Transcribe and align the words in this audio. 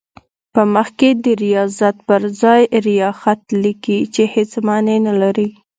په 0.53 0.61
مخ 0.73 0.87
کې 0.99 1.09
د 1.23 1.25
ریاضت 1.43 1.95
پر 2.07 2.21
ځای 2.41 2.61
ریاخت 2.87 3.41
لیکي 3.63 3.99
چې 4.13 4.23
هېڅ 4.33 4.51
معنی 4.67 4.97
نه 5.07 5.13
لري. 5.21 5.49